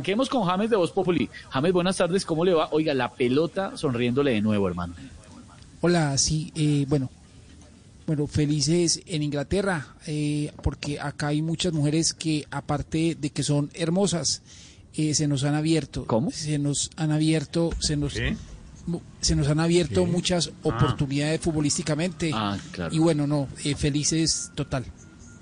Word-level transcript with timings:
Arranquemos 0.00 0.30
con 0.30 0.44
James 0.44 0.70
de 0.70 0.76
Voz 0.76 0.92
Populi. 0.92 1.28
James, 1.50 1.72
buenas 1.74 1.98
tardes, 1.98 2.24
¿cómo 2.24 2.42
le 2.42 2.54
va? 2.54 2.70
Oiga, 2.72 2.94
la 2.94 3.12
pelota 3.12 3.76
sonriéndole 3.76 4.30
de 4.32 4.40
nuevo, 4.40 4.66
hermano. 4.66 4.94
Hola, 5.82 6.16
sí, 6.16 6.50
eh, 6.56 6.86
bueno, 6.88 7.10
bueno, 8.06 8.26
felices 8.26 9.02
en 9.04 9.22
Inglaterra, 9.22 9.88
eh, 10.06 10.52
porque 10.62 10.98
acá 10.98 11.26
hay 11.28 11.42
muchas 11.42 11.74
mujeres 11.74 12.14
que, 12.14 12.46
aparte 12.50 13.14
de 13.20 13.28
que 13.28 13.42
son 13.42 13.68
hermosas, 13.74 14.40
eh, 14.94 15.12
se 15.12 15.28
nos 15.28 15.44
han 15.44 15.54
abierto. 15.54 16.06
¿Cómo? 16.06 16.30
Se 16.30 16.58
nos 16.58 16.90
han 16.96 17.10
abierto, 17.12 17.68
se 17.78 17.98
nos, 17.98 18.14
mu- 18.86 19.00
se 19.20 19.36
nos 19.36 19.48
han 19.48 19.60
abierto 19.60 20.06
muchas 20.06 20.50
oportunidades 20.62 21.42
futbolísticamente. 21.42 22.30
Ah, 22.32 22.56
claro. 22.72 22.94
Y 22.94 22.98
bueno, 23.00 23.26
no, 23.26 23.48
eh, 23.64 23.74
felices 23.74 24.50
total. 24.54 24.86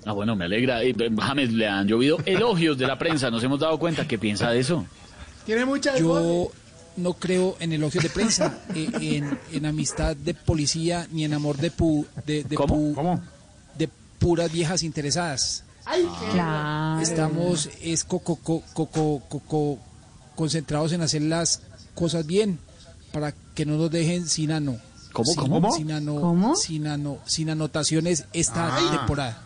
Ah, 0.05 0.13
bueno, 0.13 0.35
me 0.35 0.45
alegra. 0.45 0.81
Eh, 0.83 0.95
James, 1.19 1.51
le 1.53 1.67
han 1.67 1.87
llovido 1.87 2.17
elogios 2.25 2.77
de 2.77 2.87
la 2.87 2.97
prensa, 2.97 3.29
nos 3.29 3.43
hemos 3.43 3.59
dado 3.59 3.77
cuenta. 3.79 4.07
¿Qué 4.07 4.17
piensa 4.17 4.49
de 4.51 4.59
eso? 4.59 4.85
Yo 5.99 6.51
no 6.97 7.13
creo 7.13 7.55
en 7.59 7.73
elogios 7.73 8.03
de 8.03 8.09
prensa, 8.09 8.59
eh, 8.75 8.89
en, 9.01 9.37
en 9.51 9.65
amistad 9.65 10.15
de 10.15 10.33
policía, 10.33 11.07
ni 11.11 11.23
en 11.25 11.33
amor 11.33 11.57
de 11.57 11.71
pu, 11.71 12.05
de, 12.25 12.43
de 12.43 12.55
¿Cómo? 12.55 12.75
pu- 12.75 12.95
de 13.77 13.89
puras 14.19 14.51
viejas 14.51 14.83
interesadas. 14.83 15.63
Estamos 17.01 17.69
es 17.81 18.03
coco, 18.03 18.35
co- 18.37 18.63
coco, 18.73 19.21
coco, 19.27 19.79
concentrados 20.35 20.91
en 20.93 21.01
hacer 21.01 21.21
las 21.23 21.61
cosas 21.95 22.25
bien 22.25 22.59
para 23.11 23.33
que 23.55 23.65
no 23.65 23.77
nos 23.77 23.89
dejen 23.91 24.27
sin 24.27 24.51
ano. 24.51 24.77
¿Cómo, 25.23 25.33
Sin- 25.33 25.51
cómo? 25.51 25.71
Sin, 25.73 25.91
ano- 25.91 26.15
¿Cómo? 26.21 26.55
sin, 26.55 26.87
ano- 26.87 27.17
sin 27.25 27.49
anotaciones 27.49 28.25
esta 28.33 28.75
temporada. 28.97 29.41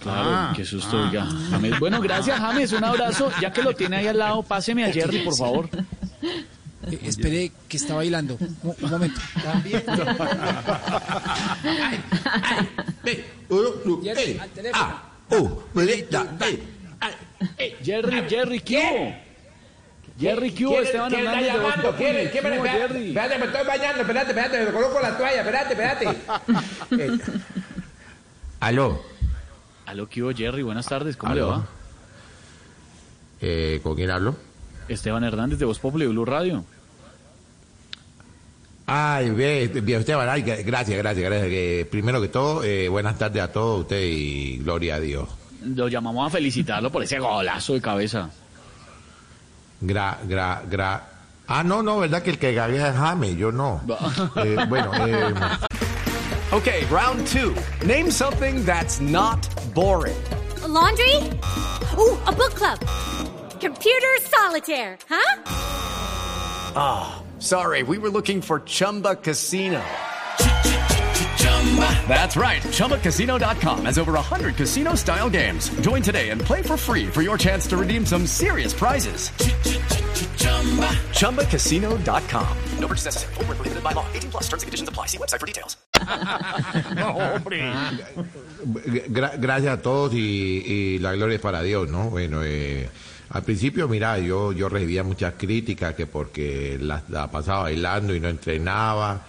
Claro, 0.00 0.52
qué 0.56 0.64
susto, 0.64 0.96
oiga. 1.02 1.26
James, 1.50 1.78
bueno, 1.80 2.00
gracias, 2.00 2.38
James. 2.38 2.72
Un 2.72 2.84
abrazo. 2.84 3.30
Ya 3.40 3.52
que 3.52 3.62
lo 3.62 3.74
tiene 3.74 3.96
ahí 3.96 4.06
al 4.06 4.18
lado, 4.18 4.42
páseme 4.42 4.84
a 4.84 4.92
Jerry, 4.92 5.20
por 5.20 5.36
favor. 5.36 5.68
Eh, 6.90 7.00
espere 7.04 7.50
que 7.66 7.76
está 7.78 7.94
bailando. 7.94 8.36
Un, 8.62 8.74
un 8.82 8.90
momento. 8.90 9.20
Jerry, 14.02 14.38
al 14.38 14.50
teléfono. 14.50 14.84
Jerry, 17.82 18.22
Jerry, 18.28 18.60
¿qué? 18.60 19.23
Jerry, 20.18 20.52
¿qué 20.52 20.66
hubo? 20.66 20.80
Esteban 20.80 21.10
¿Quién 21.10 21.26
está 21.26 21.32
Hernández 21.40 21.52
de 21.52 21.58
Voz 21.58 21.70
llamando? 21.76 21.96
¿Quién? 21.96 22.28
¿Quién 22.30 22.44
me 22.44 22.50
¿Qué 22.50 22.56
hubo, 22.58 22.64
espérate, 22.66 22.94
Jerry? 22.94 23.08
espérate, 23.08 23.38
me 23.38 23.46
estoy 23.46 23.66
bañando, 23.66 24.00
espérate, 24.02 24.28
espérate, 24.30 24.64
me 24.64 24.72
coloco 24.72 25.00
la 25.00 25.16
toalla, 25.18 25.40
espérate, 25.40 25.72
espérate. 25.72 26.08
Eh, 26.90 27.18
Aló, 28.60 29.02
Aló, 29.86 30.08
¿qué 30.08 30.22
hubo, 30.22 30.32
Jerry? 30.32 30.62
Buenas 30.62 30.86
tardes, 30.86 31.16
¿cómo 31.16 31.34
le 31.34 31.42
va? 31.42 31.66
eh, 33.40 33.80
¿con 33.82 33.94
quién 33.96 34.10
hablo? 34.10 34.36
Esteban 34.88 35.24
Hernández 35.24 35.58
de 35.58 35.64
Voz 35.64 35.78
Populi, 35.78 36.06
Blue 36.06 36.24
Radio. 36.24 36.64
Ay, 38.86 39.30
bien, 39.30 39.88
Esteban, 39.98 40.28
ay, 40.28 40.42
gra- 40.42 40.62
gracias, 40.64 40.96
gracias, 40.98 41.24
gracias. 41.24 41.48
Que 41.48 41.88
primero 41.90 42.20
que 42.20 42.28
todo, 42.28 42.62
eh, 42.64 42.88
buenas 42.88 43.18
tardes 43.18 43.42
a 43.42 43.50
todos 43.50 43.80
ustedes 43.80 44.14
y 44.14 44.58
gloria 44.58 44.96
a 44.96 45.00
Dios. 45.00 45.28
Lo 45.64 45.88
llamamos 45.88 46.26
a 46.26 46.30
felicitarlo 46.30 46.90
por 46.92 47.02
ese 47.02 47.18
golazo 47.18 47.72
de 47.74 47.80
cabeza. 47.80 48.30
Gra, 49.80 50.18
gra, 50.26 50.62
gra. 50.68 51.00
Ah, 51.46 51.62
no, 51.62 51.82
no, 51.82 51.98
verdad 51.98 52.22
que 52.22 52.30
el 52.30 52.38
que 52.38 52.54
gaguea 52.54 52.88
es 52.88 52.96
James, 52.96 53.36
yo 53.36 53.50
no. 53.52 53.80
Eh, 54.36 54.56
bueno, 54.68 54.90
eh, 55.06 55.34
Okay, 56.52 56.84
round 56.86 57.26
two. 57.26 57.54
Name 57.84 58.10
something 58.10 58.64
that's 58.64 59.00
not 59.00 59.40
boring. 59.74 60.16
laundry? 60.68 61.16
Ooh, 61.98 62.16
a 62.26 62.32
book 62.32 62.54
club. 62.54 62.78
Computer 63.60 64.08
solitaire, 64.22 64.96
huh? 65.08 65.42
Ah, 66.76 67.22
sorry, 67.40 67.82
we 67.82 67.98
were 67.98 68.10
looking 68.10 68.40
for 68.40 68.60
Chumba 68.60 69.16
Casino. 69.16 69.82
That's 72.08 72.36
right. 72.36 72.62
ChumbaCasino.com 72.62 73.84
has 73.86 73.98
over 73.98 74.12
100 74.12 74.54
casino 74.56 74.94
style 74.94 75.28
games. 75.30 75.70
Join 75.80 76.02
today 76.02 76.30
and 76.30 76.40
play 76.40 76.62
for 76.62 76.76
free 76.76 77.06
for 77.06 77.22
your 77.22 77.36
chance 77.36 77.66
to 77.68 77.76
redeem 77.76 78.06
some 78.06 78.26
serious 78.26 78.72
prizes. 78.72 79.30
ChumbaCasino.com. 81.18 82.56
No 82.78 82.86
purchase 82.86 83.06
necessary. 83.06 83.34
Where 83.34 83.44
prohibited 83.56 83.82
by 83.82 83.92
law. 83.92 84.06
18 84.14 84.30
plus 84.30 84.44
terms 84.44 84.62
and 84.62 84.68
conditions 84.68 84.88
apply. 84.88 85.06
See 85.06 85.18
website 85.18 85.40
for 85.40 85.46
details. 85.46 85.76
gra- 89.08 89.36
gracias 89.38 89.78
a 89.78 89.82
todos 89.82 90.14
y, 90.14 90.62
y 90.66 90.98
la 91.00 91.12
gloria 91.14 91.36
es 91.36 91.40
para 91.40 91.62
Dios, 91.62 91.88
¿no? 91.88 92.10
Bueno, 92.10 92.42
eh, 92.44 92.88
al 93.30 93.42
principio, 93.42 93.88
mira, 93.88 94.18
yo, 94.18 94.52
yo 94.52 94.68
recibía 94.68 95.02
muchas 95.02 95.34
críticas 95.36 95.94
que 95.94 96.06
porque 96.06 96.78
la, 96.80 97.02
la 97.08 97.30
pasaba 97.30 97.64
bailando 97.64 98.14
y 98.14 98.20
no 98.20 98.28
entrenaba, 98.28 99.22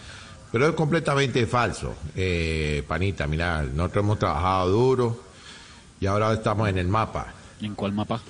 pero 0.56 0.70
es 0.70 0.74
completamente 0.74 1.46
falso. 1.48 1.94
Eh, 2.16 2.82
panita, 2.88 3.28
mira, 3.28 3.62
nosotros 3.62 4.06
hemos 4.06 4.18
trabajado 4.20 4.70
duro 4.70 5.20
y 6.00 6.06
ahora 6.06 6.32
estamos 6.32 6.70
en 6.70 6.78
el 6.78 6.88
mapa. 6.88 7.28
¿En 7.60 7.76
cuál 7.76 7.92
mapa? 7.92 8.22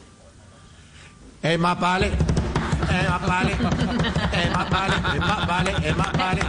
El 1.43 1.59
mapa, 1.59 1.81
vale. 1.81 2.07
El 2.07 3.09
mapa, 3.09 3.27
vale. 3.27 3.51
El 3.53 4.51
mapa, 4.51 4.69
vale. 4.71 4.95
El 5.13 5.21
mapa, 5.21 5.45
vale. 5.45 5.71
El 5.87 5.95
mapa, 5.95 6.17
vale. 6.17 6.41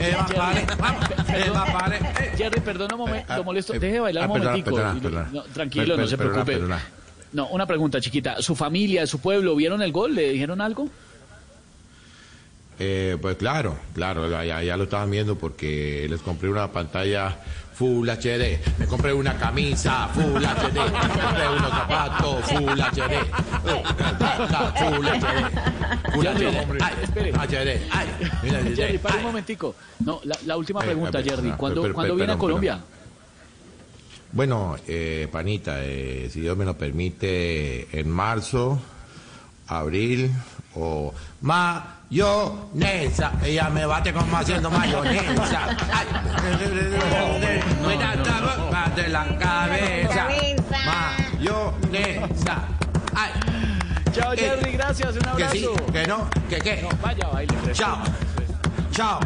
El 0.00 0.16
mapa, 0.16 0.34
vale. 0.34 0.66
Vamos. 0.76 1.04
El 1.32 1.52
mapa, 1.52 1.72
vale. 1.72 1.98
Jerry, 2.36 2.60
perdona 2.60 2.94
un 2.96 3.00
momento, 3.02 3.36
lo 3.36 3.44
molesto. 3.44 3.74
eh, 3.74 3.78
Deje 3.78 3.92
de 3.92 4.00
bailar 4.00 4.24
ah, 4.24 4.26
un 4.26 4.38
momentico. 4.40 4.74
perdona, 4.74 4.98
Y- 4.98 5.00
perdona. 5.02 5.28
no, 5.32 5.42
tranquilo, 5.44 5.96
no 5.96 6.06
se 6.08 6.18
preocupe. 6.18 6.60
No, 7.32 7.46
una 7.50 7.64
pregunta 7.64 8.00
chiquita. 8.00 8.42
¿Su 8.42 8.56
familia, 8.56 9.06
su 9.06 9.20
pueblo, 9.20 9.54
vieron 9.54 9.82
el 9.82 9.92
gol? 9.92 10.16
¿Le 10.16 10.32
dijeron 10.32 10.60
algo? 10.60 10.88
Eh, 12.78 13.16
pues 13.20 13.36
claro, 13.36 13.76
claro, 13.94 14.28
ya, 14.44 14.62
ya 14.62 14.76
lo 14.76 14.84
estaban 14.84 15.10
viendo 15.10 15.36
porque 15.38 16.06
les 16.10 16.20
compré 16.20 16.50
una 16.50 16.70
pantalla 16.70 17.34
Full 17.74 18.06
HD, 18.08 18.58
me 18.78 18.86
compré 18.86 19.12
una 19.14 19.34
camisa 19.38 20.08
Full 20.08 20.42
HD, 20.42 20.74
me 20.74 21.20
compré 21.22 21.48
unos 21.56 21.70
zapatos 21.70 22.44
Full 22.44 22.78
HD, 22.80 23.14
Full 24.76 25.06
HD, 25.06 26.12
Full 26.12 26.26
HD, 26.26 26.80
ay, 26.82 26.94
espere. 27.02 27.32
HD, 27.32 27.80
ay, 27.90 28.06
mira, 28.42 28.60
Jerry, 28.74 28.98
para 28.98 29.16
un 29.16 29.22
momentico. 29.22 29.74
No, 30.00 30.20
la, 30.24 30.36
la 30.44 30.56
última 30.58 30.80
pregunta, 30.80 31.22
Jerry. 31.22 31.52
¿Cuándo, 31.56 31.80
per- 31.82 31.90
per- 31.90 31.94
¿cuándo 31.94 32.14
viene 32.16 32.32
a 32.34 32.38
Colombia? 32.38 32.80
Bueno, 34.32 34.76
eh, 34.86 35.28
panita, 35.32 35.82
eh, 35.82 36.28
si 36.30 36.40
Dios 36.40 36.56
me 36.58 36.64
lo 36.66 36.76
permite, 36.76 37.88
en 37.98 38.10
marzo, 38.10 38.78
abril 39.66 40.30
o 40.76 41.12
mayonesa. 41.40 43.32
Ella 43.42 43.68
me 43.70 43.86
bate 43.86 44.12
como 44.12 44.36
haciendo 44.36 44.70
mayonesa. 44.70 45.76
Ay, 45.92 46.06
de 48.94 49.08
la 49.08 49.24
cabeza. 49.38 50.28
Mayonesa. 50.86 52.62
Ay, 53.14 53.30
Chao, 54.12 54.32
Eh, 54.32 54.36
Jerry, 54.38 54.72
gracias. 54.72 55.14
Un 55.14 55.20
que 55.22 55.28
abrazo. 55.28 55.52
sí, 55.52 55.68
que 55.92 56.06
no, 56.06 56.28
que 56.48 56.58
qué. 56.58 56.82
No, 56.82 56.88
vaya, 57.02 57.26
baile. 57.28 57.54
Chao. 57.72 57.98
Chao. 58.90 59.20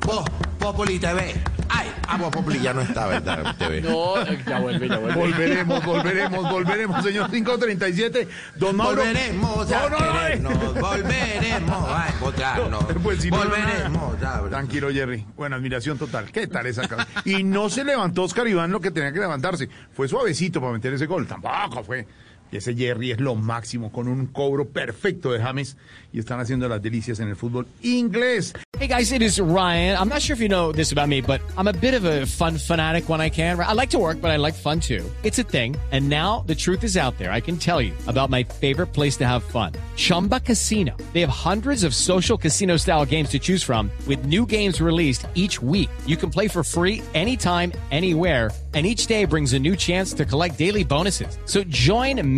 Po, 0.00 0.24
Populi 0.58 0.98
TV. 0.98 1.34
Ay, 1.68 1.92
ah, 2.06 2.18
Populi 2.30 2.60
ya 2.60 2.72
no 2.72 2.80
está, 2.80 3.06
¿verdad? 3.06 3.56
TV. 3.58 3.80
No, 3.82 4.14
ya 4.24 4.60
vuelve, 4.60 4.88
ya 4.88 4.98
vuelve. 4.98 5.20
Volveremos, 5.20 5.84
volveremos, 5.84 6.50
volveremos, 6.50 7.04
señor 7.04 7.30
537. 7.30 8.28
Don 8.56 8.76
Mauro. 8.76 8.96
Volveremos 8.96 9.72
a 9.72 9.80
No, 9.80 9.90
no, 9.90 9.96
eh. 9.96 10.10
querernos, 10.12 10.80
volveremos 10.80 11.88
a 11.88 12.08
encontrarnos. 12.14 12.84
Pues 13.02 13.22
si 13.22 13.30
volveremos 13.30 14.22
a 14.22 14.48
Tranquilo, 14.48 14.90
Jerry. 14.90 15.26
Buena 15.36 15.56
admiración 15.56 15.98
total. 15.98 16.30
¿Qué 16.32 16.46
tal 16.46 16.66
esa 16.66 16.86
cabeza? 16.88 17.08
Y 17.24 17.44
no 17.44 17.68
se 17.68 17.84
levantó 17.84 18.22
Oscar 18.24 18.48
Iván 18.48 18.70
lo 18.70 18.80
que 18.80 18.90
tenía 18.90 19.12
que 19.12 19.20
levantarse. 19.20 19.68
Fue 19.92 20.08
suavecito 20.08 20.60
para 20.60 20.72
meter 20.72 20.92
ese 20.94 21.06
gol. 21.06 21.26
Tampoco 21.26 21.84
fue. 21.84 22.06
Ese 22.52 22.74
Jerry 22.74 23.10
es 23.10 23.20
lo 23.20 23.34
máximo, 23.34 23.92
con 23.92 24.08
un 24.08 24.26
cobro 24.26 24.68
perfecto 24.68 25.32
de 25.32 25.40
James. 25.40 25.76
Y 26.12 26.18
están 26.18 26.40
haciendo 26.40 26.68
las 26.68 26.80
delicias 26.80 27.20
en 27.20 27.28
el 27.28 27.36
fútbol 27.36 27.66
inglés. 27.82 28.54
Hey 28.78 28.86
guys, 28.86 29.12
it 29.12 29.22
is 29.22 29.38
Ryan. 29.40 29.96
I'm 29.98 30.08
not 30.08 30.22
sure 30.22 30.34
if 30.34 30.40
you 30.40 30.48
know 30.48 30.72
this 30.72 30.92
about 30.92 31.08
me, 31.08 31.20
but 31.20 31.40
I'm 31.56 31.68
a 31.68 31.72
bit 31.72 31.94
of 31.94 32.04
a 32.04 32.24
fun 32.26 32.56
fanatic 32.58 33.08
when 33.08 33.20
I 33.20 33.28
can. 33.28 33.58
I 33.58 33.72
like 33.72 33.90
to 33.90 33.98
work, 33.98 34.20
but 34.20 34.30
I 34.30 34.36
like 34.36 34.54
fun 34.54 34.80
too. 34.80 35.04
It's 35.22 35.38
a 35.38 35.42
thing. 35.42 35.76
And 35.90 36.08
now 36.08 36.44
the 36.46 36.54
truth 36.54 36.84
is 36.84 36.96
out 36.96 37.18
there. 37.18 37.32
I 37.32 37.40
can 37.40 37.56
tell 37.56 37.82
you 37.82 37.92
about 38.06 38.30
my 38.30 38.44
favorite 38.44 38.92
place 38.92 39.16
to 39.18 39.26
have 39.26 39.42
fun. 39.42 39.72
Chumba 39.96 40.40
Casino. 40.40 40.96
They 41.12 41.20
have 41.20 41.30
hundreds 41.30 41.82
of 41.82 41.94
social 41.94 42.38
casino 42.38 42.76
style 42.76 43.04
games 43.04 43.30
to 43.30 43.38
choose 43.38 43.62
from 43.62 43.90
with 44.06 44.26
new 44.26 44.46
games 44.46 44.80
released 44.80 45.26
each 45.34 45.60
week. 45.60 45.90
You 46.06 46.16
can 46.16 46.30
play 46.30 46.48
for 46.48 46.62
free 46.62 47.02
anytime, 47.14 47.72
anywhere. 47.90 48.50
And 48.74 48.86
each 48.86 49.06
day 49.06 49.24
brings 49.24 49.54
a 49.54 49.58
new 49.58 49.74
chance 49.76 50.12
to 50.12 50.26
collect 50.26 50.58
daily 50.58 50.84
bonuses. 50.84 51.38
So 51.46 51.64
join 51.64 52.37